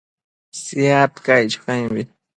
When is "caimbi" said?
1.65-2.01